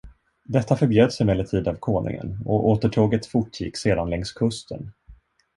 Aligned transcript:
Detta 0.45 0.75
förbjöds 0.75 1.21
emellertid 1.21 1.67
av 1.67 1.75
konungen, 1.75 2.39
och 2.45 2.67
återtåget 2.69 3.25
fortgick 3.25 3.77
sedan 3.77 4.09
längs 4.09 4.31
kusten. 4.31 4.93